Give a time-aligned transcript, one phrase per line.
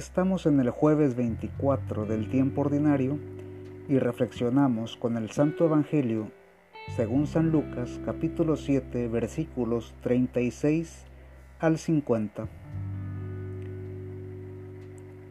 [0.00, 3.18] Estamos en el jueves 24 del tiempo ordinario
[3.86, 6.30] y reflexionamos con el Santo Evangelio
[6.96, 11.04] según San Lucas capítulo 7 versículos 36
[11.58, 12.48] al 50.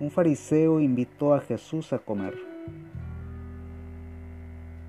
[0.00, 2.34] Un fariseo invitó a Jesús a comer.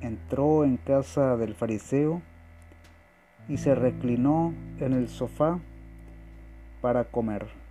[0.00, 2.22] Entró en casa del fariseo
[3.48, 5.58] y se reclinó en el sofá
[6.80, 7.65] para comer.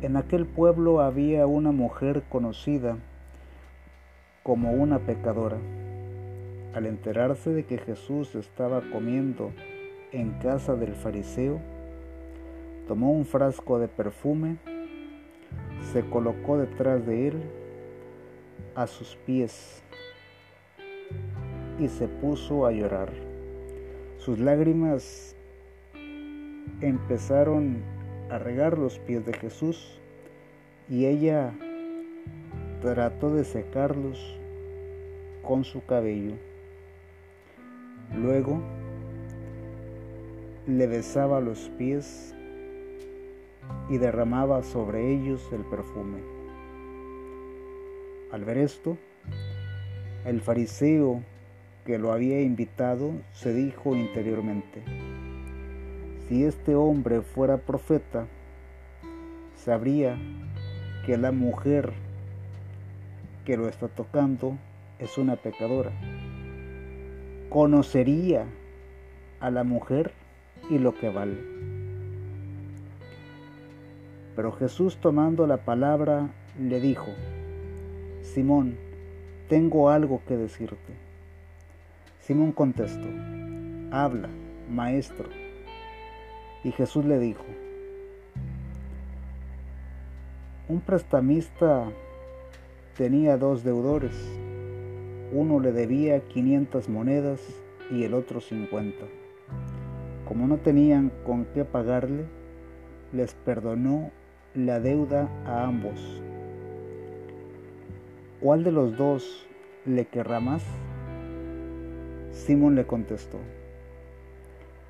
[0.00, 2.98] En aquel pueblo había una mujer conocida
[4.44, 5.56] como una pecadora.
[6.72, 9.50] Al enterarse de que Jesús estaba comiendo
[10.12, 11.58] en casa del fariseo,
[12.86, 14.58] tomó un frasco de perfume,
[15.92, 17.42] se colocó detrás de él,
[18.76, 19.82] a sus pies,
[21.80, 23.10] y se puso a llorar.
[24.18, 25.34] Sus lágrimas
[26.80, 27.97] empezaron
[28.30, 29.98] a regar los pies de Jesús
[30.88, 31.52] y ella
[32.80, 34.38] trató de secarlos
[35.42, 36.34] con su cabello.
[38.14, 38.60] Luego
[40.66, 42.34] le besaba los pies
[43.88, 46.18] y derramaba sobre ellos el perfume.
[48.30, 48.98] Al ver esto,
[50.26, 51.22] el fariseo
[51.86, 54.82] que lo había invitado se dijo interiormente,
[56.28, 58.26] si este hombre fuera profeta,
[59.54, 60.18] sabría
[61.06, 61.94] que la mujer
[63.46, 64.58] que lo está tocando
[64.98, 65.90] es una pecadora.
[67.48, 68.44] Conocería
[69.40, 70.12] a la mujer
[70.68, 71.38] y lo que vale.
[74.36, 76.28] Pero Jesús tomando la palabra
[76.60, 77.08] le dijo,
[78.20, 78.76] Simón,
[79.48, 80.92] tengo algo que decirte.
[82.20, 83.08] Simón contestó,
[83.90, 84.28] habla,
[84.68, 85.47] maestro.
[86.64, 87.44] Y Jesús le dijo,
[90.68, 91.84] un prestamista
[92.96, 94.12] tenía dos deudores,
[95.32, 97.40] uno le debía 500 monedas
[97.90, 99.06] y el otro 50.
[100.26, 102.26] Como no tenían con qué pagarle,
[103.12, 104.10] les perdonó
[104.54, 106.22] la deuda a ambos.
[108.40, 109.46] ¿Cuál de los dos
[109.86, 110.62] le querrá más?
[112.30, 113.38] Simón le contestó,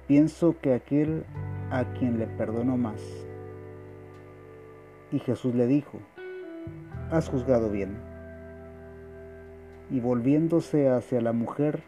[0.07, 1.25] pienso que aquel
[1.71, 3.03] a quien le perdonó más.
[5.11, 5.99] Y Jesús le dijo,
[7.11, 7.97] has juzgado bien.
[9.91, 11.83] Y volviéndose hacia la mujer,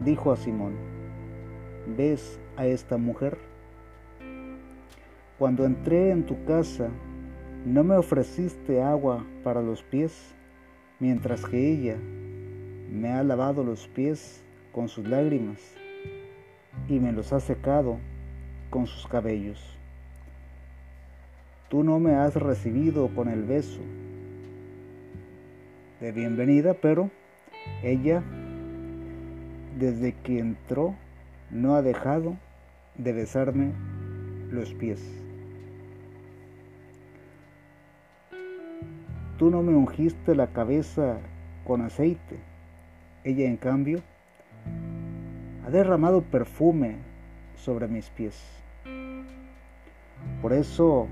[0.00, 0.74] dijo a Simón,
[1.96, 3.38] ¿ves a esta mujer?
[5.38, 6.88] Cuando entré en tu casa,
[7.64, 10.34] no me ofreciste agua para los pies,
[10.98, 11.96] mientras que ella
[12.90, 14.42] me ha lavado los pies
[14.72, 15.74] con sus lágrimas
[16.88, 17.98] y me los ha secado
[18.70, 19.78] con sus cabellos.
[21.68, 23.80] Tú no me has recibido con el beso
[26.00, 27.10] de bienvenida, pero
[27.82, 28.22] ella,
[29.78, 30.94] desde que entró,
[31.50, 32.36] no ha dejado
[32.96, 33.72] de besarme
[34.50, 35.02] los pies.
[39.38, 41.18] Tú no me ungiste la cabeza
[41.64, 42.38] con aceite.
[43.24, 44.00] Ella, en cambio,
[45.64, 47.07] ha derramado perfume
[47.58, 48.40] sobre mis pies.
[50.42, 51.08] Por eso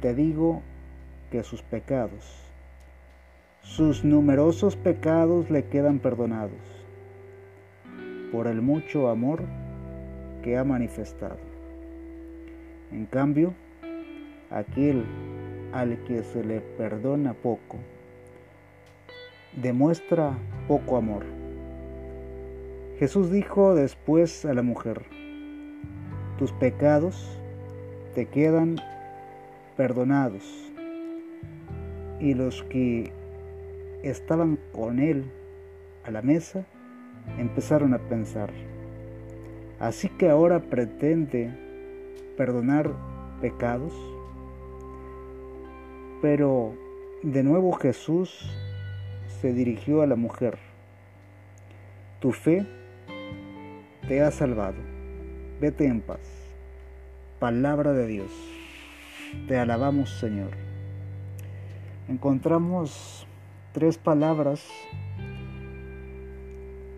[0.00, 0.62] te digo
[1.30, 2.42] que sus pecados,
[3.62, 6.60] sus numerosos pecados le quedan perdonados
[8.30, 9.42] por el mucho amor
[10.42, 11.38] que ha manifestado.
[12.92, 13.54] En cambio,
[14.50, 15.04] aquel
[15.72, 17.78] al que se le perdona poco,
[19.56, 20.32] demuestra
[20.68, 21.24] poco amor.
[22.98, 25.02] Jesús dijo después a la mujer,
[26.38, 27.38] tus pecados
[28.14, 28.76] te quedan
[29.76, 30.42] perdonados.
[32.20, 33.12] Y los que
[34.02, 35.24] estaban con él
[36.04, 36.64] a la mesa
[37.38, 38.50] empezaron a pensar,
[39.80, 41.50] así que ahora pretende
[42.36, 42.92] perdonar
[43.40, 43.94] pecados.
[46.20, 46.74] Pero
[47.22, 48.50] de nuevo Jesús
[49.40, 50.58] se dirigió a la mujer,
[52.20, 52.66] tu fe
[54.08, 54.93] te ha salvado,
[55.60, 56.20] vete en paz.
[57.38, 58.30] Palabra de Dios.
[59.48, 60.50] Te alabamos, Señor.
[62.08, 63.26] Encontramos
[63.72, 64.66] tres palabras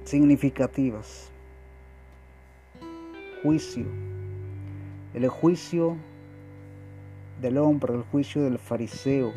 [0.05, 1.31] significativas.
[3.43, 3.87] Juicio.
[5.14, 5.97] El juicio
[7.41, 9.32] del hombre, el juicio del fariseo,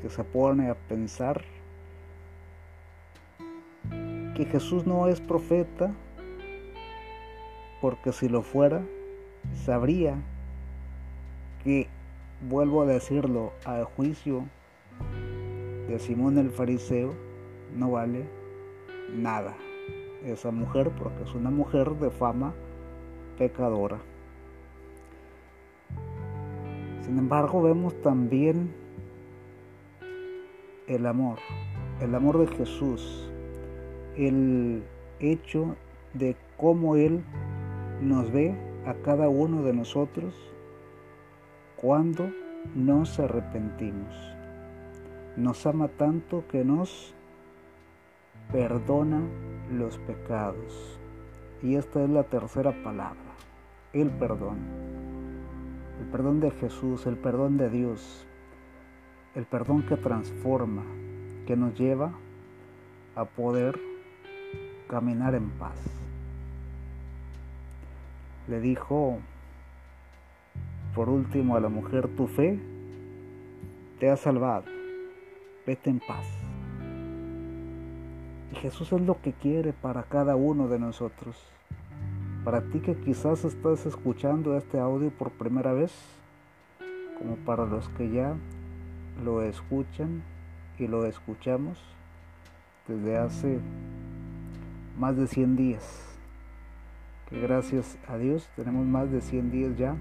[0.00, 1.44] que se pone a pensar
[4.34, 5.94] que Jesús no es profeta,
[7.80, 8.82] porque si lo fuera,
[9.64, 10.16] sabría
[11.62, 11.88] que
[12.48, 14.44] vuelvo a decirlo, al juicio
[15.88, 17.14] de Simón el fariseo
[17.76, 18.24] no vale
[19.14, 19.54] nada
[20.24, 22.54] esa mujer porque es una mujer de fama
[23.38, 23.98] pecadora.
[27.02, 28.74] Sin embargo, vemos también
[30.88, 31.38] el amor,
[32.00, 33.30] el amor de Jesús,
[34.16, 34.82] el
[35.20, 35.76] hecho
[36.14, 37.22] de cómo Él
[38.00, 38.54] nos ve
[38.86, 40.34] a cada uno de nosotros
[41.76, 42.30] cuando
[42.74, 44.14] nos arrepentimos.
[45.36, 47.14] Nos ama tanto que nos
[48.52, 49.20] perdona
[49.72, 50.98] los pecados.
[51.62, 53.34] Y esta es la tercera palabra,
[53.92, 54.86] el perdón
[56.00, 58.26] el perdón de Jesús, el perdón de Dios,
[59.34, 60.82] el perdón que transforma,
[61.46, 62.12] que nos lleva
[63.14, 63.78] a poder
[64.88, 66.05] caminar en paz.
[68.48, 69.18] Le dijo
[70.94, 72.58] por último a la mujer, tu fe
[74.00, 74.64] te ha salvado,
[75.66, 76.26] vete en paz.
[78.52, 81.36] Y Jesús es lo que quiere para cada uno de nosotros.
[82.44, 85.92] Para ti que quizás estás escuchando este audio por primera vez,
[87.18, 88.34] como para los que ya
[89.22, 90.22] lo escuchan
[90.78, 91.78] y lo escuchamos
[92.88, 93.58] desde hace
[94.98, 96.15] más de 100 días.
[97.28, 99.96] Que gracias a Dios tenemos más de 100 días ya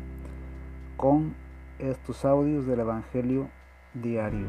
[0.95, 1.33] con
[1.79, 3.49] estos audios del Evangelio
[3.95, 4.45] diario.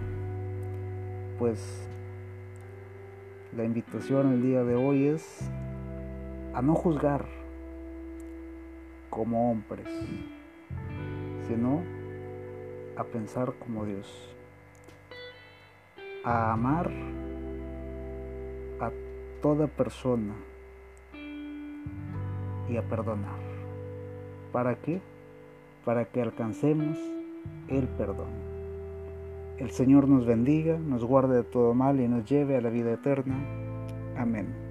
[1.38, 1.88] Pues
[3.56, 5.48] la invitación el día de hoy es
[6.52, 7.24] a no juzgar
[9.08, 9.88] como hombres,
[11.48, 11.82] sino
[12.94, 14.36] a pensar como Dios,
[16.24, 16.90] a amar
[18.80, 18.90] a
[19.40, 20.34] toda persona
[22.68, 23.38] y a perdonar.
[24.52, 25.00] ¿Para qué?
[25.84, 26.98] Para que alcancemos
[27.68, 28.28] el perdón.
[29.58, 32.92] El Señor nos bendiga, nos guarde de todo mal y nos lleve a la vida
[32.92, 33.36] eterna.
[34.16, 34.65] Amén.